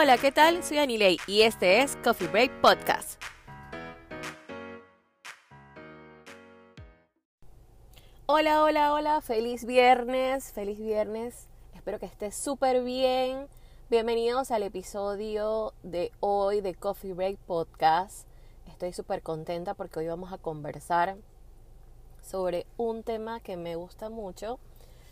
Hola, 0.00 0.16
¿qué 0.16 0.30
tal? 0.30 0.62
Soy 0.62 0.78
Anilei 0.78 1.16
y 1.26 1.42
este 1.42 1.82
es 1.82 1.96
Coffee 2.04 2.28
Break 2.28 2.60
Podcast. 2.60 3.20
Hola, 8.26 8.62
hola, 8.62 8.92
hola, 8.92 9.20
feliz 9.22 9.64
viernes, 9.64 10.52
feliz 10.52 10.78
viernes. 10.78 11.48
Espero 11.74 11.98
que 11.98 12.06
estés 12.06 12.36
súper 12.36 12.84
bien. 12.84 13.48
Bienvenidos 13.90 14.52
al 14.52 14.62
episodio 14.62 15.74
de 15.82 16.12
hoy 16.20 16.60
de 16.60 16.76
Coffee 16.76 17.12
Break 17.12 17.36
Podcast. 17.38 18.28
Estoy 18.68 18.92
súper 18.92 19.22
contenta 19.22 19.74
porque 19.74 19.98
hoy 19.98 20.06
vamos 20.06 20.32
a 20.32 20.38
conversar 20.38 21.16
sobre 22.22 22.66
un 22.76 23.02
tema 23.02 23.40
que 23.40 23.56
me 23.56 23.74
gusta 23.74 24.10
mucho, 24.10 24.60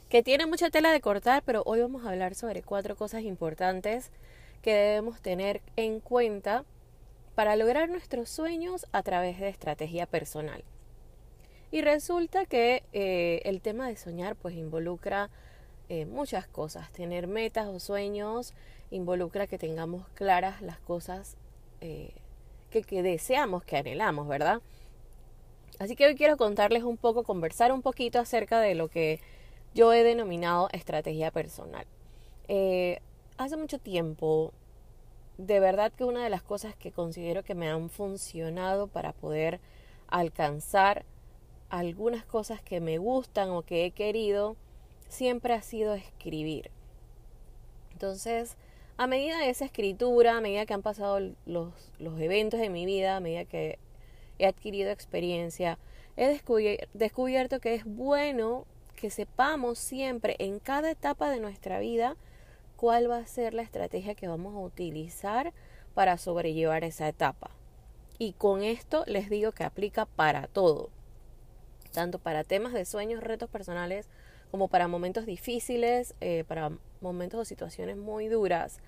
que 0.08 0.22
tiene 0.22 0.46
mucha 0.46 0.70
tela 0.70 0.92
de 0.92 1.00
cortar, 1.00 1.42
pero 1.44 1.64
hoy 1.66 1.80
vamos 1.80 2.06
a 2.06 2.10
hablar 2.10 2.36
sobre 2.36 2.62
cuatro 2.62 2.94
cosas 2.94 3.22
importantes 3.22 4.12
que 4.62 4.74
debemos 4.74 5.20
tener 5.20 5.62
en 5.76 6.00
cuenta 6.00 6.64
para 7.34 7.54
lograr 7.54 7.88
nuestros 7.88 8.30
sueños 8.30 8.86
a 8.92 9.02
través 9.02 9.38
de 9.38 9.48
estrategia 9.48 10.06
personal. 10.06 10.64
Y 11.70 11.82
resulta 11.82 12.46
que 12.46 12.82
eh, 12.92 13.42
el 13.44 13.60
tema 13.60 13.88
de 13.88 13.96
soñar 13.96 14.36
pues 14.36 14.54
involucra 14.54 15.30
eh, 15.88 16.06
muchas 16.06 16.46
cosas. 16.46 16.90
Tener 16.92 17.26
metas 17.26 17.66
o 17.66 17.78
sueños 17.78 18.54
involucra 18.90 19.46
que 19.46 19.58
tengamos 19.58 20.08
claras 20.14 20.62
las 20.62 20.78
cosas 20.80 21.36
eh, 21.80 22.14
que, 22.70 22.82
que 22.82 23.02
deseamos, 23.02 23.64
que 23.64 23.76
anhelamos, 23.76 24.26
¿verdad? 24.26 24.62
Así 25.78 25.94
que 25.94 26.06
hoy 26.06 26.14
quiero 26.14 26.38
contarles 26.38 26.84
un 26.84 26.96
poco, 26.96 27.22
conversar 27.22 27.70
un 27.70 27.82
poquito 27.82 28.18
acerca 28.18 28.60
de 28.60 28.74
lo 28.74 28.88
que 28.88 29.20
yo 29.74 29.92
he 29.92 30.02
denominado 30.02 30.70
estrategia 30.72 31.30
personal 31.30 31.86
hace 33.38 33.56
mucho 33.56 33.78
tiempo, 33.78 34.52
de 35.38 35.60
verdad 35.60 35.92
que 35.92 36.04
una 36.04 36.24
de 36.24 36.30
las 36.30 36.42
cosas 36.42 36.74
que 36.76 36.92
considero 36.92 37.42
que 37.42 37.54
me 37.54 37.68
han 37.68 37.90
funcionado 37.90 38.86
para 38.86 39.12
poder 39.12 39.60
alcanzar 40.08 41.04
algunas 41.68 42.24
cosas 42.24 42.62
que 42.62 42.80
me 42.80 42.98
gustan 42.98 43.50
o 43.50 43.62
que 43.62 43.84
he 43.84 43.90
querido, 43.90 44.56
siempre 45.08 45.54
ha 45.54 45.62
sido 45.62 45.94
escribir. 45.94 46.70
Entonces, 47.92 48.56
a 48.96 49.06
medida 49.06 49.38
de 49.38 49.50
esa 49.50 49.66
escritura, 49.66 50.36
a 50.36 50.40
medida 50.40 50.66
que 50.66 50.74
han 50.74 50.82
pasado 50.82 51.20
los, 51.44 51.72
los 51.98 52.20
eventos 52.20 52.60
de 52.60 52.70
mi 52.70 52.86
vida, 52.86 53.16
a 53.16 53.20
medida 53.20 53.44
que 53.44 53.78
he 54.38 54.46
adquirido 54.46 54.90
experiencia, 54.90 55.78
he 56.16 56.40
descubierto 56.94 57.60
que 57.60 57.74
es 57.74 57.84
bueno 57.84 58.64
que 58.94 59.10
sepamos 59.10 59.78
siempre 59.78 60.36
en 60.38 60.58
cada 60.58 60.90
etapa 60.90 61.30
de 61.30 61.40
nuestra 61.40 61.78
vida 61.78 62.16
cuál 62.76 63.10
va 63.10 63.18
a 63.18 63.26
ser 63.26 63.54
la 63.54 63.62
estrategia 63.62 64.14
que 64.14 64.28
vamos 64.28 64.54
a 64.54 64.58
utilizar 64.58 65.52
para 65.94 66.18
sobrellevar 66.18 66.84
esa 66.84 67.08
etapa. 67.08 67.50
Y 68.18 68.32
con 68.32 68.62
esto 68.62 69.04
les 69.06 69.28
digo 69.28 69.52
que 69.52 69.64
aplica 69.64 70.06
para 70.06 70.46
todo, 70.46 70.90
tanto 71.92 72.18
para 72.18 72.44
temas 72.44 72.72
de 72.72 72.84
sueños, 72.84 73.22
retos 73.22 73.50
personales, 73.50 74.08
como 74.50 74.68
para 74.68 74.88
momentos 74.88 75.26
difíciles, 75.26 76.14
eh, 76.20 76.44
para 76.46 76.70
momentos 77.00 77.40
o 77.40 77.44
situaciones 77.44 77.96
muy 77.96 78.28
duras 78.28 78.78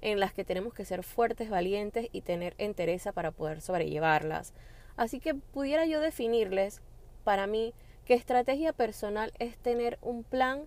en 0.00 0.20
las 0.20 0.34
que 0.34 0.44
tenemos 0.44 0.74
que 0.74 0.84
ser 0.84 1.02
fuertes, 1.02 1.48
valientes 1.48 2.08
y 2.12 2.20
tener 2.20 2.54
entereza 2.58 3.12
para 3.12 3.30
poder 3.30 3.62
sobrellevarlas. 3.62 4.52
Así 4.96 5.18
que 5.18 5.34
pudiera 5.34 5.86
yo 5.86 6.00
definirles, 6.00 6.82
para 7.24 7.46
mí, 7.46 7.72
que 8.04 8.14
estrategia 8.14 8.74
personal 8.74 9.32
es 9.38 9.56
tener 9.56 9.98
un 10.02 10.24
plan 10.24 10.66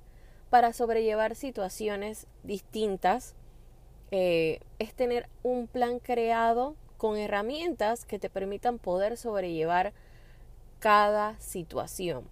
para 0.49 0.73
sobrellevar 0.73 1.35
situaciones 1.35 2.27
distintas 2.43 3.35
eh, 4.11 4.59
es 4.79 4.93
tener 4.93 5.27
un 5.43 5.67
plan 5.67 5.99
creado 5.99 6.75
con 6.97 7.17
herramientas 7.17 8.05
que 8.05 8.19
te 8.19 8.29
permitan 8.29 8.79
poder 8.79 9.17
sobrellevar 9.17 9.93
cada 10.79 11.39
situación. 11.39 12.23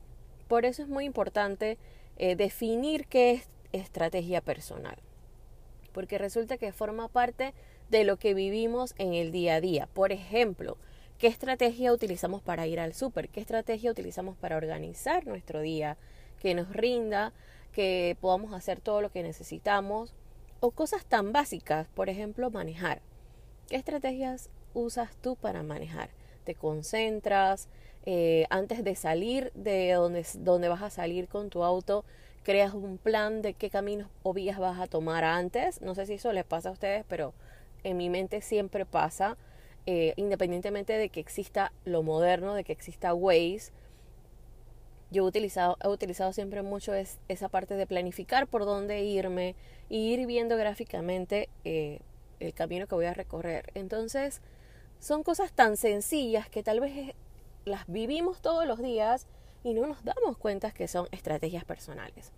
Por 0.48 0.66
eso 0.66 0.84
es 0.84 0.88
muy 0.88 1.06
importante 1.06 1.78
eh, 2.18 2.36
definir 2.36 3.08
qué 3.08 3.32
es 3.32 3.48
estrategia 3.74 4.42
personal, 4.42 4.96
porque 5.92 6.18
resulta 6.18 6.58
que 6.58 6.72
forma 6.72 7.10
parte 7.10 7.54
de 7.90 8.04
lo 8.04 8.18
que 8.18 8.34
vivimos 8.34 8.96
en 8.98 9.14
el 9.14 9.32
día 9.32 9.56
a 9.56 9.62
día. 9.62 9.88
Por 9.94 10.12
ejemplo, 10.12 10.78
¿qué 11.18 11.28
estrategia 11.28 11.92
utilizamos 11.92 12.42
para 12.42 12.68
ir 12.68 12.80
al 12.80 12.94
súper? 12.94 13.30
¿Qué 13.30 13.42
estrategia 13.42 13.92
utilizamos 13.92 14.38
para 14.38 14.58
organizar 14.58 15.28
nuestro 15.28 15.62
día 15.62 15.98
que 16.40 16.54
nos 16.54 16.72
rinda 16.74 17.34
que 17.76 18.16
podamos 18.22 18.54
hacer 18.54 18.80
todo 18.80 19.02
lo 19.02 19.12
que 19.12 19.22
necesitamos 19.22 20.16
o 20.62 20.72
cosas 20.72 21.06
tan 21.06 21.34
básicas, 21.34 21.90
por 21.90 22.08
ejemplo, 22.08 22.50
manejar. 22.50 23.02
¿Qué 23.68 23.76
estrategias 23.76 24.50
usas 24.74 25.14
tú 25.18 25.36
para 25.36 25.62
manejar? 25.62 26.10
¿Te 26.46 26.56
concentras? 26.56 27.68
Eh, 28.06 28.46
antes 28.50 28.82
de 28.82 28.96
salir 28.96 29.52
de 29.56 29.92
donde, 29.92 30.26
donde 30.40 30.70
vas 30.70 30.84
a 30.84 30.90
salir 30.90 31.28
con 31.28 31.50
tu 31.50 31.66
auto, 31.66 32.06
creas 32.44 32.74
un 32.74 32.98
plan 32.98 33.42
de 33.42 33.54
qué 33.54 33.70
caminos 33.70 34.08
o 34.24 34.32
vías 34.32 34.58
vas 34.58 34.80
a 34.80 34.88
tomar 34.88 35.26
antes. 35.26 35.82
No 35.82 35.96
sé 35.96 36.06
si 36.06 36.14
eso 36.14 36.32
les 36.32 36.46
pasa 36.46 36.70
a 36.70 36.72
ustedes, 36.72 37.04
pero 37.10 37.34
en 37.84 37.98
mi 37.98 38.10
mente 38.10 38.40
siempre 38.40 38.86
pasa, 38.86 39.38
eh, 39.86 40.14
independientemente 40.16 40.94
de 40.94 41.10
que 41.10 41.20
exista 41.20 41.74
lo 41.84 42.04
moderno, 42.04 42.54
de 42.54 42.64
que 42.64 42.72
exista 42.72 43.14
Waze, 43.14 43.74
yo 45.12 45.24
he 45.24 45.28
utilizado, 45.28 45.78
he 45.84 45.88
utilizado 45.88 46.34
siempre 46.34 46.62
mucho 46.62 46.94
es, 46.94 47.20
esa 47.28 47.50
parte 47.50 47.76
de 47.76 47.88
planificar 47.88 48.48
por 48.48 48.66
dónde 48.66 49.04
irme 49.04 49.56
y 49.90 50.14
ir 50.14 50.26
viendo 50.26 50.58
gráficamente 50.58 51.50
eh, 51.64 52.00
el 52.40 52.54
camino 52.54 52.88
que 52.88 52.96
voy 52.96 53.06
a 53.06 53.14
recorrer. 53.14 53.72
Entonces, 53.76 54.42
son 55.00 55.24
cosas 55.24 55.54
tan 55.54 55.78
sencillas 55.78 56.50
que 56.50 56.64
tal 56.64 56.80
vez 56.80 57.16
las 57.66 57.86
vivimos 57.88 58.42
todos 58.42 58.66
los 58.66 58.80
días 58.80 59.28
y 59.64 59.74
no 59.74 59.86
nos 59.88 60.04
damos 60.04 60.38
cuenta 60.38 60.72
que 60.72 60.88
son 60.88 61.08
estrategias 61.12 61.66
personales. 61.66 62.32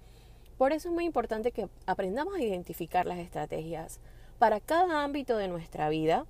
Por 0.58 0.72
eso 0.74 0.90
es 0.90 0.94
muy 0.94 1.06
importante 1.06 1.52
que 1.52 1.70
aprendamos 1.86 2.36
a 2.36 2.42
identificar 2.42 3.06
las 3.06 3.20
estrategias 3.20 4.00
para 4.40 4.60
cada 4.60 5.04
ámbito 5.04 5.38
de 5.38 5.48
nuestra 5.48 5.90
vida 5.90 6.26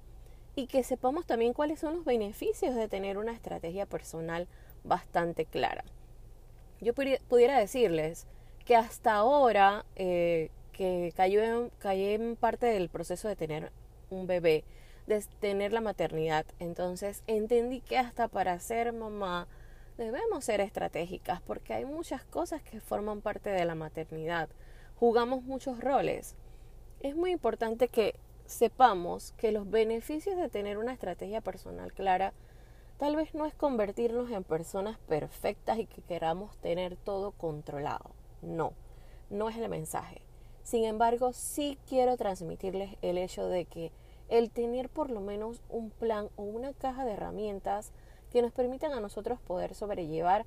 y 0.55 0.67
que 0.67 0.83
sepamos 0.83 1.25
también 1.25 1.53
cuáles 1.53 1.79
son 1.79 1.95
los 1.95 2.05
beneficios 2.05 2.75
de 2.75 2.87
tener 2.87 3.17
una 3.17 3.31
estrategia 3.31 3.85
personal 3.85 4.47
bastante 4.83 5.45
clara 5.45 5.83
yo 6.81 6.93
pudiera 6.93 7.57
decirles 7.59 8.27
que 8.65 8.75
hasta 8.75 9.13
ahora 9.13 9.85
eh, 9.95 10.49
que 10.73 11.13
cayó 11.15 11.41
en, 11.41 11.71
en 11.83 12.35
parte 12.35 12.67
del 12.67 12.89
proceso 12.89 13.27
de 13.27 13.35
tener 13.35 13.71
un 14.09 14.27
bebé, 14.27 14.63
de 15.07 15.23
tener 15.39 15.73
la 15.73 15.81
maternidad, 15.81 16.45
entonces 16.59 17.23
entendí 17.27 17.81
que 17.81 17.97
hasta 17.97 18.27
para 18.27 18.59
ser 18.59 18.93
mamá 18.93 19.47
debemos 19.97 20.45
ser 20.45 20.61
estratégicas 20.61 21.41
porque 21.41 21.73
hay 21.73 21.85
muchas 21.85 22.23
cosas 22.23 22.61
que 22.61 22.79
forman 22.79 23.21
parte 23.21 23.49
de 23.49 23.65
la 23.65 23.75
maternidad. 23.75 24.49
Jugamos 24.95 25.43
muchos 25.43 25.79
roles. 25.79 26.35
Es 26.99 27.15
muy 27.15 27.31
importante 27.31 27.87
que 27.87 28.15
sepamos 28.45 29.33
que 29.37 29.51
los 29.51 29.69
beneficios 29.69 30.37
de 30.37 30.49
tener 30.49 30.77
una 30.77 30.93
estrategia 30.93 31.41
personal 31.41 31.93
clara 31.93 32.33
Tal 32.97 33.15
vez 33.15 33.33
no 33.35 33.45
es 33.45 33.53
convertirnos 33.53 34.31
en 34.31 34.43
personas 34.43 34.97
perfectas 35.07 35.77
y 35.77 35.85
que 35.85 36.01
queramos 36.01 36.57
tener 36.57 36.95
todo 36.95 37.31
controlado. 37.31 38.11
No, 38.41 38.73
no 39.29 39.49
es 39.49 39.57
el 39.57 39.69
mensaje. 39.69 40.21
Sin 40.63 40.83
embargo, 40.83 41.31
sí 41.31 41.77
quiero 41.87 42.17
transmitirles 42.17 42.97
el 43.01 43.17
hecho 43.17 43.47
de 43.47 43.65
que 43.65 43.91
el 44.29 44.51
tener 44.51 44.89
por 44.89 45.09
lo 45.09 45.21
menos 45.21 45.61
un 45.69 45.91
plan 45.91 46.29
o 46.35 46.43
una 46.43 46.73
caja 46.73 47.05
de 47.05 47.13
herramientas 47.13 47.91
que 48.31 48.41
nos 48.41 48.51
permitan 48.51 48.91
a 48.93 48.99
nosotros 48.99 49.39
poder 49.39 49.75
sobrellevar 49.75 50.45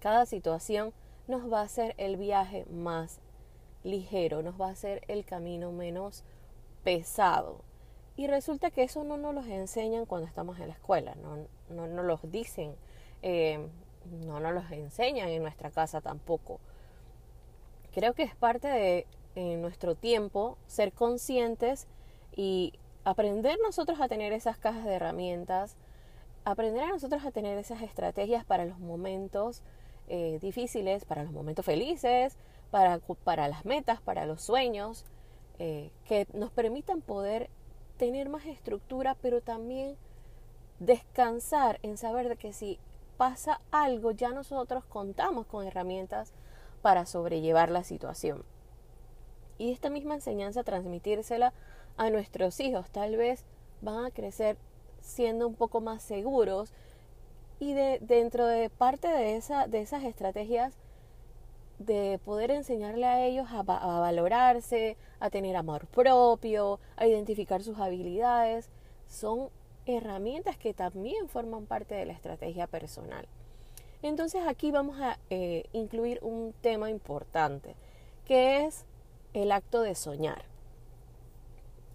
cada 0.00 0.26
situación 0.26 0.92
nos 1.26 1.52
va 1.52 1.60
a 1.60 1.64
hacer 1.64 1.94
el 1.98 2.16
viaje 2.16 2.66
más 2.66 3.20
ligero, 3.82 4.42
nos 4.42 4.60
va 4.60 4.68
a 4.68 4.72
hacer 4.72 5.02
el 5.08 5.24
camino 5.24 5.72
menos 5.72 6.22
pesado. 6.84 7.64
Y 8.18 8.26
resulta 8.26 8.72
que 8.72 8.82
eso 8.82 9.04
no 9.04 9.16
nos 9.16 9.32
lo 9.32 9.44
enseñan 9.44 10.04
cuando 10.04 10.26
estamos 10.26 10.58
en 10.58 10.66
la 10.66 10.74
escuela, 10.74 11.14
no, 11.22 11.46
no 11.70 11.86
nos 11.86 12.04
los 12.04 12.32
dicen, 12.32 12.74
eh, 13.22 13.64
no 14.26 14.40
nos 14.40 14.52
los 14.52 14.68
enseñan 14.72 15.28
en 15.28 15.40
nuestra 15.40 15.70
casa 15.70 16.00
tampoco. 16.00 16.58
Creo 17.92 18.14
que 18.14 18.24
es 18.24 18.34
parte 18.34 18.66
de 18.66 19.06
nuestro 19.56 19.94
tiempo 19.94 20.58
ser 20.66 20.92
conscientes 20.92 21.86
y 22.34 22.72
aprender 23.04 23.56
nosotros 23.62 24.00
a 24.00 24.08
tener 24.08 24.32
esas 24.32 24.58
cajas 24.58 24.84
de 24.84 24.94
herramientas, 24.94 25.76
aprender 26.44 26.82
a 26.82 26.88
nosotros 26.88 27.24
a 27.24 27.30
tener 27.30 27.56
esas 27.56 27.82
estrategias 27.82 28.44
para 28.44 28.64
los 28.64 28.80
momentos 28.80 29.62
eh, 30.08 30.40
difíciles, 30.42 31.04
para 31.04 31.22
los 31.22 31.30
momentos 31.30 31.64
felices, 31.64 32.36
para, 32.72 32.98
para 33.22 33.46
las 33.46 33.64
metas, 33.64 34.00
para 34.00 34.26
los 34.26 34.42
sueños, 34.42 35.04
eh, 35.60 35.92
que 36.04 36.26
nos 36.32 36.50
permitan 36.50 37.00
poder 37.00 37.48
tener 37.98 38.28
más 38.28 38.46
estructura, 38.46 39.16
pero 39.20 39.42
también 39.42 39.96
descansar 40.78 41.78
en 41.82 41.98
saber 41.98 42.28
de 42.28 42.36
que 42.36 42.52
si 42.52 42.78
pasa 43.16 43.60
algo, 43.70 44.12
ya 44.12 44.30
nosotros 44.30 44.84
contamos 44.84 45.46
con 45.46 45.66
herramientas 45.66 46.32
para 46.80 47.04
sobrellevar 47.04 47.70
la 47.70 47.84
situación. 47.84 48.44
y 49.58 49.72
esta 49.72 49.90
misma 49.90 50.14
enseñanza 50.14 50.62
transmitírsela 50.62 51.52
a 51.96 52.10
nuestros 52.10 52.60
hijos. 52.60 52.88
Tal 52.90 53.16
vez 53.16 53.44
van 53.82 54.04
a 54.04 54.10
crecer 54.12 54.56
siendo 55.00 55.48
un 55.48 55.56
poco 55.56 55.80
más 55.80 56.02
seguros 56.02 56.72
y 57.58 57.74
de, 57.74 57.98
dentro 58.00 58.46
de 58.46 58.70
parte 58.70 59.08
de, 59.08 59.36
esa, 59.36 59.66
de 59.66 59.80
esas 59.80 60.04
estrategias 60.04 60.78
de 61.78 62.18
poder 62.24 62.50
enseñarle 62.50 63.06
a 63.06 63.24
ellos 63.24 63.46
a, 63.50 63.62
valorarse, 63.62 64.96
a 65.20 65.30
tener 65.30 65.56
amor 65.56 65.86
propio, 65.86 66.80
a 66.96 67.06
identificar 67.06 67.62
sus 67.62 67.78
habilidades, 67.78 68.68
son 69.06 69.48
herramientas 69.86 70.56
que 70.56 70.74
también 70.74 71.28
forman 71.28 71.66
parte 71.66 71.94
de 71.94 72.06
la 72.06 72.12
estrategia 72.12 72.66
personal. 72.66 73.26
Entonces 74.02 74.42
aquí 74.46 74.70
vamos 74.70 75.00
a 75.00 75.18
eh, 75.30 75.64
incluir 75.72 76.18
un 76.22 76.54
tema 76.60 76.90
importante, 76.90 77.74
que 78.24 78.64
es 78.64 78.84
el 79.32 79.52
acto 79.52 79.82
de 79.82 79.94
soñar. 79.94 80.42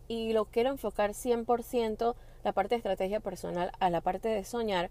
Y 0.07 0.33
lo 0.33 0.45
quiero 0.45 0.69
enfocar 0.69 1.11
100% 1.11 2.15
la 2.43 2.51
parte 2.51 2.75
de 2.75 2.77
estrategia 2.77 3.19
personal 3.19 3.71
a 3.79 3.89
la 3.89 4.01
parte 4.01 4.29
de 4.29 4.43
soñar. 4.43 4.89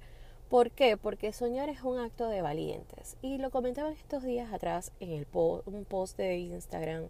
¿Por 0.53 0.71
qué? 0.71 0.99
Porque 0.99 1.33
soñar 1.33 1.71
es 1.71 1.81
un 1.81 1.99
acto 1.99 2.29
de 2.29 2.43
valientes. 2.43 3.17
Y 3.23 3.39
lo 3.39 3.51
comentaba 3.51 3.91
estos 3.91 4.23
días 4.23 4.53
atrás 4.53 4.93
en 5.01 5.13
el 5.13 5.27
un 5.33 5.87
post 5.89 6.19
de 6.19 6.37
Instagram, 6.37 7.09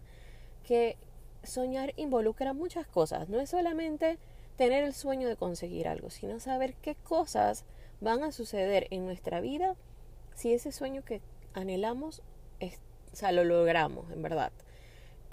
que 0.65 0.95
soñar 1.43 1.91
involucra 1.97 2.53
muchas 2.53 2.87
cosas. 2.87 3.27
No 3.27 3.41
es 3.41 3.49
solamente 3.49 4.17
tener 4.55 4.85
el 4.85 4.93
sueño 4.93 5.27
de 5.27 5.35
conseguir 5.35 5.89
algo, 5.89 6.09
sino 6.09 6.39
saber 6.39 6.73
qué 6.75 6.95
cosas 6.95 7.65
van 7.99 8.23
a 8.23 8.31
suceder 8.31 8.87
en 8.91 9.05
nuestra 9.05 9.41
vida 9.41 9.75
si 10.35 10.53
ese 10.53 10.71
sueño 10.71 11.03
que 11.03 11.19
anhelamos, 11.53 12.21
o 12.61 13.15
sea, 13.15 13.33
lo 13.33 13.43
logramos, 13.43 14.09
en 14.11 14.21
verdad. 14.21 14.53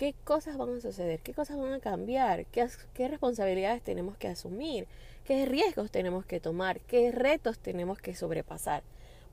¿Qué 0.01 0.15
cosas 0.25 0.57
van 0.57 0.79
a 0.79 0.81
suceder? 0.81 1.21
¿Qué 1.21 1.35
cosas 1.35 1.59
van 1.59 1.75
a 1.75 1.79
cambiar? 1.79 2.47
¿Qué, 2.47 2.67
¿Qué 2.95 3.07
responsabilidades 3.07 3.83
tenemos 3.83 4.17
que 4.17 4.29
asumir? 4.29 4.87
¿Qué 5.27 5.45
riesgos 5.45 5.91
tenemos 5.91 6.25
que 6.25 6.41
tomar? 6.41 6.81
¿Qué 6.81 7.13
retos 7.13 7.59
tenemos 7.59 7.99
que 7.99 8.15
sobrepasar? 8.15 8.83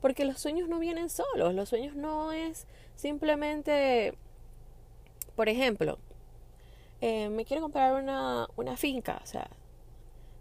Porque 0.02 0.26
los 0.26 0.38
sueños 0.38 0.68
no 0.68 0.78
vienen 0.78 1.08
solos, 1.08 1.54
los 1.54 1.70
sueños 1.70 1.96
no 1.96 2.32
es 2.32 2.66
simplemente, 2.96 4.12
por 5.36 5.48
ejemplo, 5.48 5.98
eh, 7.00 7.30
me 7.30 7.46
quiero 7.46 7.62
comprar 7.62 7.94
una, 7.94 8.46
una 8.56 8.76
finca, 8.76 9.22
o 9.24 9.26
sea, 9.26 9.48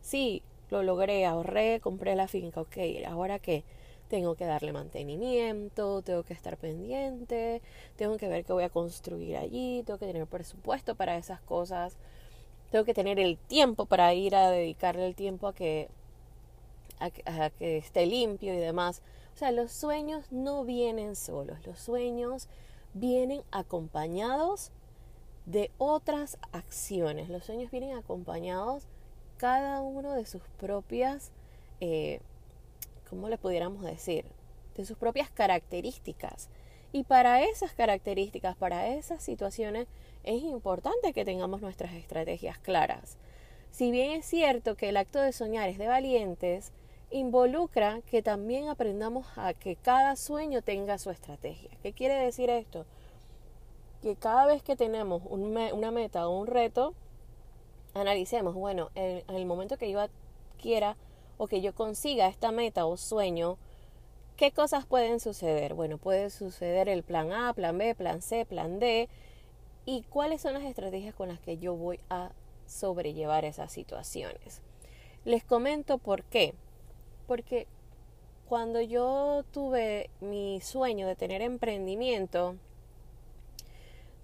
sí, 0.01 0.43
lo 0.69 0.83
logré, 0.83 1.25
ahorré, 1.25 1.79
compré 1.79 2.17
la 2.17 2.27
finca, 2.27 2.59
ok, 2.59 2.77
ahora 3.07 3.39
qué? 3.39 3.63
Tengo 4.07 4.35
que 4.35 4.45
darle 4.45 4.73
mantenimiento, 4.73 6.01
tengo 6.01 6.23
que 6.23 6.33
estar 6.33 6.57
pendiente, 6.57 7.61
tengo 7.95 8.17
que 8.17 8.27
ver 8.27 8.45
qué 8.45 8.53
voy 8.53 8.63
a 8.63 8.69
construir 8.69 9.37
allí, 9.37 9.83
tengo 9.85 9.99
que 9.99 10.07
tener 10.07 10.25
presupuesto 10.27 10.95
para 10.95 11.17
esas 11.17 11.41
cosas, 11.41 11.97
tengo 12.71 12.85
que 12.85 12.93
tener 12.93 13.19
el 13.19 13.37
tiempo 13.37 13.85
para 13.85 14.13
ir 14.13 14.35
a 14.35 14.49
dedicarle 14.49 15.07
el 15.07 15.15
tiempo 15.15 15.47
a 15.47 15.53
que, 15.53 15.89
a, 16.99 17.09
que 17.49 17.77
esté 17.77 18.05
limpio 18.05 18.53
y 18.53 18.57
demás. 18.57 19.01
O 19.33 19.37
sea, 19.37 19.51
los 19.51 19.71
sueños 19.71 20.31
no 20.31 20.63
vienen 20.63 21.15
solos, 21.15 21.65
los 21.65 21.79
sueños 21.79 22.47
vienen 22.93 23.43
acompañados 23.51 24.71
de 25.45 25.71
otras 25.77 26.37
acciones, 26.51 27.29
los 27.29 27.45
sueños 27.45 27.71
vienen 27.71 27.95
acompañados 27.95 28.87
cada 29.37 29.81
uno 29.81 30.13
de 30.13 30.25
sus 30.25 30.41
propias 30.57 31.31
eh, 31.79 32.19
¿cómo 33.09 33.29
le 33.29 33.37
pudiéramos 33.37 33.83
decir? 33.83 34.25
De 34.75 34.85
sus 34.85 34.97
propias 34.97 35.29
características. 35.29 36.49
Y 36.91 37.03
para 37.03 37.41
esas 37.41 37.73
características, 37.73 38.55
para 38.55 38.87
esas 38.87 39.21
situaciones, 39.21 39.87
es 40.23 40.41
importante 40.43 41.13
que 41.13 41.25
tengamos 41.25 41.61
nuestras 41.61 41.93
estrategias 41.93 42.57
claras. 42.59 43.17
Si 43.71 43.91
bien 43.91 44.11
es 44.11 44.25
cierto 44.25 44.75
que 44.75 44.89
el 44.89 44.97
acto 44.97 45.19
de 45.19 45.33
soñar 45.33 45.69
es 45.69 45.77
de 45.77 45.87
valientes, 45.87 46.71
involucra 47.11 48.01
que 48.09 48.21
también 48.21 48.69
aprendamos 48.69 49.27
a 49.37 49.53
que 49.53 49.75
cada 49.75 50.15
sueño 50.15 50.61
tenga 50.61 50.97
su 50.97 51.09
estrategia. 51.09 51.71
¿Qué 51.81 51.93
quiere 51.93 52.15
decir 52.15 52.49
esto? 52.49 52.85
Que 54.01 54.15
cada 54.15 54.45
vez 54.45 54.61
que 54.63 54.75
tenemos 54.75 55.23
una 55.25 55.91
meta 55.91 56.27
o 56.27 56.39
un 56.39 56.47
reto, 56.47 56.93
analicemos, 57.93 58.53
bueno, 58.55 58.89
en, 58.95 59.23
el 59.29 59.45
momento 59.45 59.77
que 59.77 59.91
yo 59.91 60.05
quiera 60.61 60.97
o 61.37 61.47
que 61.47 61.61
yo 61.61 61.73
consiga 61.73 62.27
esta 62.27 62.51
meta 62.51 62.85
o 62.85 62.97
sueño, 62.97 63.57
¿qué 64.35 64.51
cosas 64.51 64.85
pueden 64.85 65.19
suceder? 65.19 65.73
Bueno, 65.73 65.97
puede 65.97 66.29
suceder 66.29 66.89
el 66.89 67.03
plan 67.03 67.31
A, 67.31 67.53
plan 67.53 67.77
B, 67.77 67.95
plan 67.95 68.21
C, 68.21 68.45
plan 68.45 68.79
D. 68.79 69.09
¿Y 69.85 70.03
cuáles 70.03 70.41
son 70.41 70.53
las 70.53 70.63
estrategias 70.63 71.15
con 71.15 71.29
las 71.29 71.39
que 71.39 71.57
yo 71.57 71.75
voy 71.75 71.99
a 72.09 72.31
sobrellevar 72.65 73.45
esas 73.45 73.71
situaciones? 73.71 74.61
Les 75.25 75.43
comento 75.43 75.97
por 75.97 76.23
qué. 76.23 76.53
Porque 77.25 77.67
cuando 78.47 78.81
yo 78.81 79.43
tuve 79.51 80.09
mi 80.21 80.61
sueño 80.61 81.07
de 81.07 81.15
tener 81.15 81.41
emprendimiento, 81.41 82.55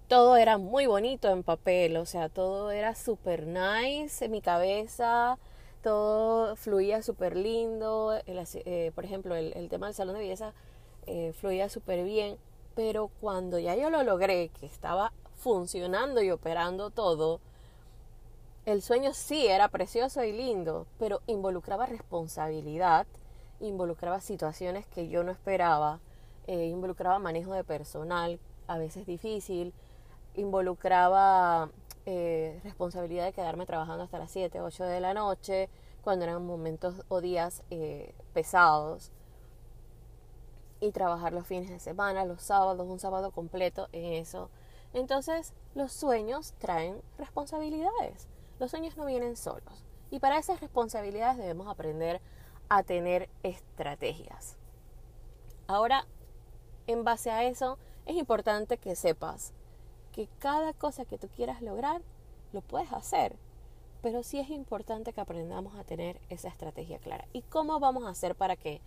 todo 0.07 0.37
era 0.37 0.57
muy 0.57 0.85
bonito 0.85 1.29
en 1.29 1.43
papel, 1.43 1.97
o 1.97 2.05
sea, 2.05 2.29
todo 2.29 2.71
era 2.71 2.95
super 2.95 3.47
nice 3.47 4.25
en 4.25 4.31
mi 4.31 4.41
cabeza, 4.41 5.37
todo 5.83 6.55
fluía 6.55 7.03
súper 7.03 7.35
lindo, 7.35 8.13
eh, 8.25 8.91
por 8.95 9.05
ejemplo, 9.05 9.35
el, 9.35 9.69
tema 9.69 9.87
del 9.87 9.95
salón 9.95 10.15
de 10.15 10.21
belleza 10.21 10.53
eh, 11.05 11.33
fluía 11.33 11.69
súper 11.69 12.03
bien, 12.03 12.37
pero 12.73 13.11
cuando 13.21 13.59
ya 13.59 13.75
yo 13.75 13.89
lo 13.89 14.01
logré, 14.01 14.49
que 14.49 14.65
estaba 14.65 15.11
funcionando 15.35 16.21
y 16.21 16.31
operando 16.31 16.89
todo, 16.89 17.41
el 18.65 18.81
sueño 18.81 19.13
sí 19.13 19.45
era 19.45 19.67
precioso 19.67 20.23
y 20.23 20.31
lindo, 20.31 20.87
pero 20.97 21.21
involucraba 21.27 21.85
responsabilidad, 21.85 23.05
involucraba 23.59 24.21
situaciones 24.21 24.87
que 24.87 25.09
yo 25.09 25.23
no 25.23 25.33
esperaba, 25.33 25.99
eh, 26.47 26.67
involucraba 26.67 27.19
manejo 27.19 27.53
de 27.53 27.65
personal, 27.65 28.39
a 28.67 28.77
veces 28.77 29.05
difícil, 29.05 29.73
involucraba 30.35 31.69
eh, 32.05 32.59
responsabilidad 32.63 33.25
de 33.25 33.33
quedarme 33.33 33.65
trabajando 33.65 34.03
hasta 34.03 34.19
las 34.19 34.31
7, 34.31 34.61
8 34.61 34.83
de 34.85 34.99
la 34.99 35.13
noche, 35.13 35.69
cuando 36.03 36.25
eran 36.25 36.45
momentos 36.45 36.95
o 37.07 37.21
días 37.21 37.63
eh, 37.69 38.13
pesados, 38.33 39.11
y 40.79 40.91
trabajar 40.91 41.31
los 41.31 41.47
fines 41.47 41.69
de 41.69 41.79
semana, 41.79 42.25
los 42.25 42.41
sábados, 42.41 42.87
un 42.87 42.99
sábado 42.99 43.31
completo 43.31 43.87
en 43.93 44.13
eso. 44.13 44.49
Entonces, 44.93 45.53
los 45.75 45.93
sueños 45.93 46.53
traen 46.59 47.01
responsabilidades. 47.17 48.27
Los 48.59 48.71
sueños 48.71 48.97
no 48.97 49.05
vienen 49.05 49.37
solos. 49.37 49.85
Y 50.11 50.19
para 50.19 50.37
esas 50.37 50.59
responsabilidades 50.59 51.37
debemos 51.37 51.67
aprender 51.67 52.21
a 52.67 52.83
tener 52.83 53.29
estrategias. 53.43 54.57
Ahora, 55.67 56.05
en 56.87 57.05
base 57.05 57.31
a 57.31 57.45
eso, 57.45 57.77
es 58.05 58.17
importante 58.17 58.77
que 58.77 58.95
sepas 58.95 59.53
que 60.13 60.29
cada 60.39 60.71
cosa 60.71 61.03
que 61.03 61.17
tú 61.17 61.27
quieras 61.27 61.61
lograr, 61.61 62.01
lo 62.53 62.61
puedes 62.61 62.93
hacer. 62.93 63.35
Pero 64.01 64.23
sí 64.23 64.39
es 64.39 64.49
importante 64.49 65.11
que 65.11 65.21
aprendamos 65.21 65.75
a 65.75 65.83
tener 65.83 66.21
esa 66.29 66.47
estrategia 66.47 66.99
clara. 66.99 67.25
¿Y 67.33 67.41
cómo 67.41 67.79
vamos 67.79 68.05
a 68.05 68.09
hacer 68.09 68.35
para 68.35 68.55
que 68.55 68.79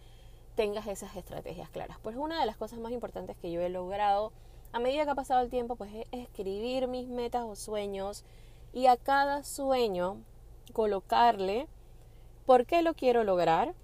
tengas 0.54 0.86
esas 0.86 1.14
estrategias 1.16 1.68
claras? 1.68 1.98
Pues 2.02 2.16
una 2.16 2.40
de 2.40 2.46
las 2.46 2.56
cosas 2.56 2.78
más 2.78 2.92
importantes 2.92 3.36
que 3.36 3.50
yo 3.50 3.60
he 3.60 3.68
logrado 3.68 4.32
a 4.72 4.78
medida 4.78 5.04
que 5.04 5.10
ha 5.10 5.14
pasado 5.14 5.40
el 5.40 5.48
tiempo, 5.48 5.76
pues 5.76 5.90
es 5.94 6.06
escribir 6.12 6.86
mis 6.86 7.08
metas 7.08 7.44
o 7.44 7.56
sueños 7.56 8.24
y 8.72 8.86
a 8.86 8.98
cada 8.98 9.42
sueño 9.42 10.18
colocarle 10.72 11.66
por 12.44 12.66
qué 12.66 12.82
lo 12.82 12.92
quiero 12.92 13.24
lograr. 13.24 13.74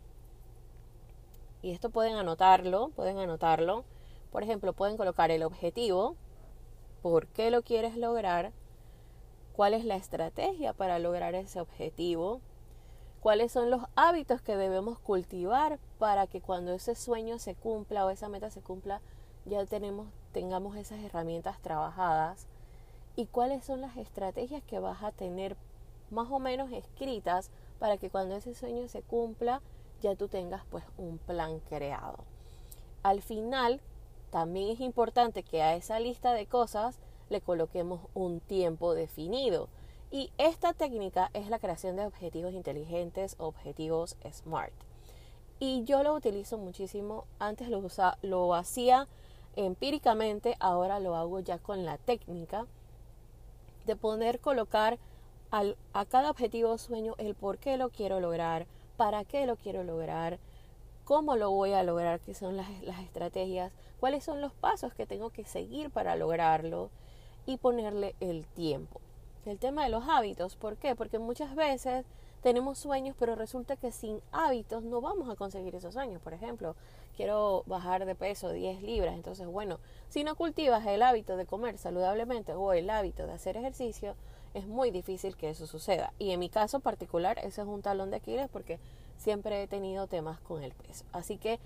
Y 1.62 1.70
esto 1.70 1.88
pueden 1.88 2.16
anotarlo, 2.16 2.90
pueden 2.90 3.18
anotarlo. 3.18 3.84
Por 4.30 4.42
ejemplo, 4.42 4.74
pueden 4.74 4.96
colocar 4.96 5.30
el 5.30 5.44
objetivo, 5.44 6.16
por 7.02 7.26
qué 7.26 7.50
lo 7.50 7.62
quieres 7.62 7.96
lograr, 7.96 8.52
cuál 9.54 9.74
es 9.74 9.84
la 9.84 9.96
estrategia 9.96 10.72
para 10.72 10.98
lograr 10.98 11.34
ese 11.34 11.60
objetivo, 11.60 12.40
cuáles 13.20 13.52
son 13.52 13.70
los 13.70 13.82
hábitos 13.94 14.40
que 14.40 14.56
debemos 14.56 14.98
cultivar 14.98 15.78
para 15.98 16.26
que 16.26 16.40
cuando 16.40 16.72
ese 16.72 16.94
sueño 16.94 17.38
se 17.38 17.54
cumpla 17.54 18.06
o 18.06 18.10
esa 18.10 18.28
meta 18.28 18.50
se 18.50 18.62
cumpla, 18.62 19.00
ya 19.44 19.64
tenemos, 19.66 20.08
tengamos 20.32 20.76
esas 20.76 21.00
herramientas 21.00 21.60
trabajadas 21.60 22.46
y 23.16 23.26
cuáles 23.26 23.64
son 23.64 23.80
las 23.80 23.96
estrategias 23.96 24.62
que 24.62 24.78
vas 24.78 25.02
a 25.02 25.12
tener 25.12 25.56
más 26.10 26.30
o 26.30 26.38
menos 26.38 26.72
escritas 26.72 27.50
para 27.78 27.96
que 27.96 28.10
cuando 28.10 28.36
ese 28.36 28.54
sueño 28.54 28.88
se 28.88 29.02
cumpla 29.02 29.60
ya 30.00 30.14
tú 30.16 30.28
tengas 30.28 30.64
pues 30.70 30.84
un 30.98 31.18
plan 31.18 31.60
creado. 31.60 32.24
Al 33.02 33.22
final 33.22 33.80
también 34.32 34.70
es 34.70 34.80
importante 34.80 35.42
que 35.42 35.62
a 35.62 35.76
esa 35.76 36.00
lista 36.00 36.32
de 36.32 36.46
cosas 36.46 36.98
le 37.28 37.42
coloquemos 37.42 38.00
un 38.14 38.40
tiempo 38.40 38.94
definido. 38.94 39.68
Y 40.10 40.30
esta 40.38 40.72
técnica 40.72 41.30
es 41.34 41.50
la 41.50 41.58
creación 41.58 41.96
de 41.96 42.06
objetivos 42.06 42.54
inteligentes, 42.54 43.36
objetivos 43.38 44.16
SMART. 44.30 44.72
Y 45.60 45.84
yo 45.84 46.02
lo 46.02 46.14
utilizo 46.14 46.56
muchísimo. 46.56 47.26
Antes 47.38 47.68
lo, 47.68 47.86
lo 48.22 48.54
hacía 48.54 49.06
empíricamente, 49.54 50.56
ahora 50.60 50.98
lo 50.98 51.14
hago 51.14 51.40
ya 51.40 51.58
con 51.58 51.84
la 51.84 51.98
técnica. 51.98 52.66
de 53.84 53.96
poner 53.96 54.40
colocar 54.40 54.98
al, 55.50 55.76
a 55.92 56.06
cada 56.06 56.30
objetivo 56.30 56.78
sueño 56.78 57.14
el 57.18 57.34
por 57.34 57.58
qué 57.58 57.76
lo 57.76 57.90
quiero 57.90 58.20
lograr, 58.20 58.66
para 58.96 59.24
qué 59.24 59.46
lo 59.46 59.56
quiero 59.56 59.84
lograr, 59.84 60.38
cómo 61.04 61.36
lo 61.36 61.50
voy 61.50 61.72
a 61.72 61.82
lograr, 61.82 62.20
qué 62.20 62.34
son 62.34 62.56
las, 62.56 62.68
las 62.82 63.00
estrategias, 63.00 63.72
cuáles 64.00 64.24
son 64.24 64.40
los 64.40 64.52
pasos 64.52 64.94
que 64.94 65.06
tengo 65.06 65.30
que 65.30 65.44
seguir 65.44 65.90
para 65.90 66.16
lograrlo 66.16 66.90
y 67.46 67.56
ponerle 67.56 68.14
el 68.20 68.46
tiempo. 68.46 69.00
El 69.44 69.58
tema 69.58 69.84
de 69.84 69.90
los 69.90 70.08
hábitos, 70.08 70.56
¿por 70.56 70.76
qué? 70.76 70.94
Porque 70.94 71.18
muchas 71.18 71.54
veces 71.54 72.06
tenemos 72.42 72.78
sueños, 72.78 73.16
pero 73.18 73.36
resulta 73.36 73.76
que 73.76 73.92
sin 73.92 74.20
hábitos 74.32 74.82
no 74.82 75.00
vamos 75.00 75.30
a 75.30 75.36
conseguir 75.36 75.74
esos 75.74 75.94
sueños. 75.94 76.20
Por 76.20 76.34
ejemplo, 76.34 76.74
quiero 77.16 77.62
bajar 77.66 78.04
de 78.04 78.14
peso 78.14 78.50
10 78.50 78.82
libras, 78.82 79.14
entonces 79.14 79.46
bueno, 79.46 79.78
si 80.08 80.24
no 80.24 80.34
cultivas 80.34 80.84
el 80.86 81.02
hábito 81.02 81.36
de 81.36 81.46
comer 81.46 81.78
saludablemente 81.78 82.52
o 82.54 82.72
el 82.72 82.90
hábito 82.90 83.26
de 83.26 83.32
hacer 83.32 83.56
ejercicio, 83.56 84.16
es 84.54 84.66
muy 84.66 84.90
difícil 84.90 85.36
que 85.36 85.50
eso 85.50 85.66
suceda. 85.66 86.12
Y 86.18 86.30
en 86.30 86.40
mi 86.40 86.48
caso 86.48 86.80
particular, 86.80 87.38
ese 87.38 87.62
es 87.62 87.66
un 87.66 87.82
talón 87.82 88.10
de 88.10 88.16
Aquiles 88.16 88.48
porque 88.50 88.78
siempre 89.16 89.62
he 89.62 89.66
tenido 89.66 90.06
temas 90.06 90.40
con 90.40 90.62
el 90.62 90.72
peso. 90.72 91.04
Así 91.12 91.38
que 91.38 91.58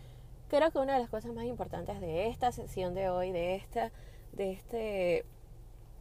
creo 0.49 0.71
que 0.71 0.78
una 0.78 0.95
de 0.95 1.00
las 1.00 1.11
cosas 1.11 1.33
más 1.33 1.45
importantes 1.45 2.00
de 2.00 2.28
esta 2.28 2.52
sesión 2.52 2.95
de 2.95 3.09
hoy, 3.09 3.33
de 3.33 3.57
esta, 3.57 3.90
de 4.33 4.52
este 4.52 5.25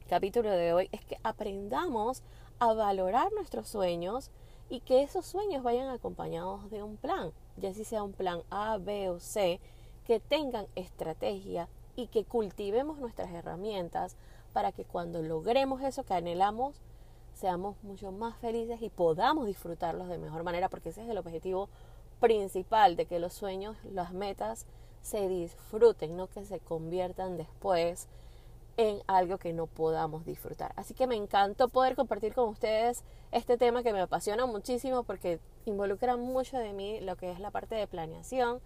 capítulo 0.08 0.51
de 0.51 0.74
hoy, 0.74 0.89
es 0.92 1.04
que 1.06 1.18
aprendamos 1.24 2.24
a 2.60 2.74
valorar 2.74 3.32
nuestros 3.34 3.68
sueños 3.68 4.32
y 4.70 4.80
que 4.80 5.04
esos 5.04 5.25
sueños 5.25 5.63
vayan 5.63 5.89
acompañados 5.89 6.70
de 6.70 6.84
un 6.84 6.98
plan, 6.98 7.32
ya 7.58 7.74
si 7.74 7.84
sea 7.84 8.04
un 8.04 8.13
plan 8.13 8.42
A, 8.50 8.77
B 8.77 9.10
o 9.10 9.20
C, 9.20 9.60
que 10.06 10.20
tengan 10.20 10.68
estrategia 10.75 11.68
y 11.96 12.08
que 12.08 12.25
cultivemos 12.25 12.98
nuestras 13.00 13.32
herramientas 13.32 14.15
para 14.55 14.71
que 14.71 14.85
cuando 14.85 15.21
logremos 15.21 15.81
eso 15.81 16.05
que 16.05 16.13
anhelamos, 16.13 16.79
seamos 17.33 17.75
mucho 17.83 18.13
más 18.13 18.38
felices 18.38 18.81
y 18.81 18.89
podamos 18.89 19.47
disfrutarlos 19.47 20.07
de 20.07 20.17
mejor 20.17 20.43
manera, 20.43 20.69
porque 20.69 20.89
ese 20.89 21.03
es 21.03 21.09
el 21.09 21.17
objetivo 21.17 21.67
principal 22.21 22.95
de 22.95 23.05
que 23.05 23.19
los 23.19 23.33
sueños, 23.33 23.75
las 23.83 24.13
metas 24.13 24.65
se 25.01 25.27
disfruten, 25.27 26.15
no 26.15 26.27
que 26.27 26.45
se 26.45 26.62
conviertan 26.62 27.35
después 27.35 28.07
en 28.77 29.01
algo 29.07 29.39
que 29.39 29.51
no 29.51 29.67
podamos 29.67 30.25
disfrutar. 30.25 30.71
Así 30.77 30.93
que 30.93 31.05
me 31.05 31.17
encantó 31.17 31.67
poder 31.67 31.97
compartir 31.97 32.33
con 32.33 32.47
ustedes 32.47 33.03
este 33.33 33.57
tema 33.57 33.83
que 33.83 33.91
me 33.91 34.00
apasiona 34.00 34.45
muchísimo 34.45 35.03
porque 35.03 35.41
involucra 35.65 36.15
mucho 36.15 36.57
de 36.57 36.71
mí 36.71 37.01
lo 37.01 37.17
que 37.17 37.29
es 37.29 37.41
la 37.41 37.51
parte 37.51 37.75
de 37.75 37.88
planeación 37.88 38.62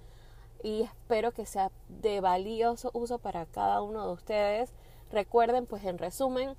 y 0.61 0.83
espero 0.83 1.31
que 1.31 1.47
sea 1.47 1.71
de 1.87 2.21
valioso 2.21 2.91
uso 2.93 3.17
para 3.17 3.47
cada 3.47 3.81
uno 3.81 4.05
de 4.05 4.13
ustedes. 4.13 4.71
Recuerden, 5.11 5.65
pues 5.65 5.83
en 5.85 5.97
resumen, 5.97 6.55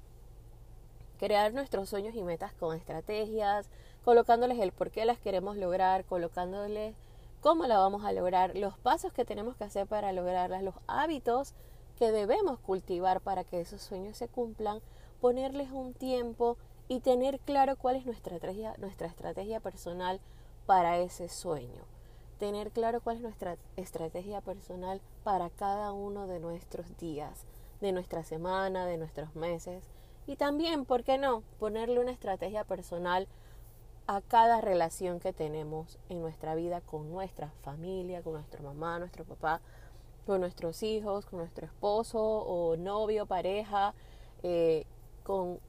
crear 1.19 1.53
nuestros 1.53 1.89
sueños 1.89 2.15
y 2.15 2.23
metas 2.23 2.53
con 2.55 2.77
estrategias, 2.77 3.69
colocándoles 4.05 4.59
el 4.59 4.73
por 4.73 4.91
qué 4.91 5.05
las 5.05 5.19
queremos 5.19 5.57
lograr, 5.57 6.05
colocándoles 6.05 6.95
cómo 7.41 7.67
la 7.67 7.79
vamos 7.79 8.05
a 8.05 8.13
lograr, 8.13 8.57
los 8.57 8.77
pasos 8.79 9.13
que 9.13 9.25
tenemos 9.25 9.57
que 9.57 9.65
hacer 9.65 9.87
para 9.87 10.13
lograrlas, 10.13 10.63
los 10.63 10.75
hábitos 10.87 11.55
que 11.99 12.11
debemos 12.11 12.59
cultivar 12.59 13.21
para 13.21 13.45
que 13.45 13.61
esos 13.61 13.83
sueños 13.83 14.17
se 14.17 14.29
cumplan, 14.29 14.81
ponerles 15.21 15.71
un 15.71 15.93
tiempo 15.93 16.57
y 16.89 17.01
tener 17.01 17.39
claro 17.41 17.77
cuál 17.77 17.97
es 17.97 18.07
nuestra 18.07 18.35
estrategia, 18.35 18.75
nuestra 18.79 19.07
estrategia 19.07 19.61
personal 19.61 20.21
para 20.67 20.99
ese 20.99 21.29
sueño. 21.29 21.85
Tener 22.39 22.71
claro 22.71 23.01
cuál 23.01 23.17
es 23.17 23.23
nuestra 23.23 23.59
estrategia 23.77 24.41
personal 24.41 25.01
para 25.23 25.51
cada 25.51 25.93
uno 25.93 26.27
de 26.27 26.41
nuestros 26.41 26.97
días, 26.97 27.45
de 27.81 27.93
nuestra 27.93 28.25
semana, 28.25 28.87
de 28.87 28.97
nuestros 28.97 29.35
meses. 29.35 29.91
Y 30.27 30.37
también, 30.37 30.85
¿por 30.85 31.03
qué 31.03 31.19
no? 31.19 31.43
Ponerle 31.59 31.99
una 31.99 32.13
estrategia 32.13 32.65
personal 32.65 33.27
a 34.07 34.21
cada 34.21 34.61
relación 34.61 35.21
que 35.21 35.33
tenemos 35.33 35.99
en 36.09 36.21
nuestra 36.21 36.55
vida 36.55 36.81
con 36.81 37.11
nuestra 37.11 37.53
familia, 37.63 38.23
con 38.23 38.35
nuestra 38.35 38.61
mamá, 38.63 38.99
nuestro 38.99 39.25
papá, 39.25 39.61
con 40.27 40.41
nuestros 40.41 40.83
hijos, 40.83 41.27
con 41.27 41.39
nuestro 41.39 41.67
esposo 41.67 42.21
o 42.21 42.77
novio, 42.77 43.27
pareja, 43.27 43.95
eh, 44.43 44.85
con, 45.25 45.61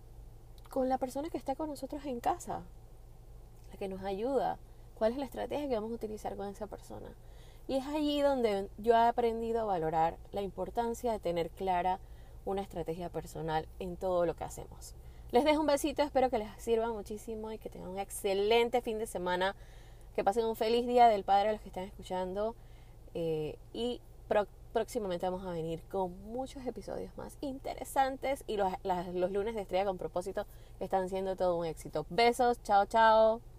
con 0.70 0.89
la 0.89 0.98
persona 0.98 1.30
que 1.30 1.38
está 1.38 1.56
con 1.56 1.70
nosotros 1.70 2.06
en 2.06 2.20
casa, 2.20 2.63
la 3.72 3.77
que 3.77 3.88
nos 3.88 4.03
ayuda, 4.03 4.58
cuál 4.96 5.13
es 5.13 5.18
la 5.18 5.25
estrategia 5.25 5.68
que 5.68 5.75
vamos 5.75 5.91
a 5.91 5.96
utilizar 5.96 6.36
con 6.36 6.48
esa 6.48 6.68
persona. 6.68 7.10
Y 7.72 7.78
es 7.78 7.88
allí 7.88 8.20
donde 8.20 8.68
yo 8.80 8.92
he 8.96 9.08
aprendido 9.08 9.62
a 9.62 9.63
valorar 9.63 10.18
la 10.34 10.42
importancia 10.42 11.13
de 11.13 11.20
tener 11.20 11.50
clara 11.50 12.01
una 12.44 12.62
estrategia 12.62 13.08
personal 13.08 13.66
en 13.80 13.96
todo 13.96 14.25
lo 14.25 14.36
que 14.36 14.44
hacemos. 14.44 14.94
Les 15.32 15.46
dejo 15.46 15.62
un 15.62 15.68
besito, 15.68 16.04
espero 16.04 16.30
que 16.30 16.38
les 16.38 16.50
sirva 16.62 16.92
muchísimo 16.92 17.50
y 17.50 17.58
que 17.60 17.70
tengan 17.70 17.92
un 17.92 17.98
excelente 17.98 18.82
fin 18.82 19.00
de 19.00 19.08
semana, 19.08 19.56
que 20.18 20.24
pasen 20.25 20.44
un 20.48 20.58
feliz 20.58 20.86
día 20.86 21.08
del 21.08 21.24
Padre 21.24 21.48
a 21.48 21.51
los 21.54 21.62
que 21.62 21.70
están 21.70 21.86
escuchando 21.86 22.58
eh, 23.13 23.58
y 23.72 24.01
próximamente 24.74 25.25
vamos 25.30 25.48
a 25.48 25.51
venir 25.51 25.82
con 25.90 26.12
muchos 26.25 26.66
episodios 26.66 27.16
más 27.16 27.38
interesantes 27.40 28.44
y 28.48 28.58
los, 28.58 28.70
los 29.13 29.32
lunes 29.32 29.56
de 29.56 29.62
estrella 29.62 29.86
con 29.86 29.98
propósito 29.98 30.46
están 30.82 31.08
siendo 31.08 31.38
todo 31.38 31.56
un 31.56 31.66
éxito. 31.66 32.06
Besos, 32.10 32.62
chao, 32.63 32.86
chao. 32.86 33.50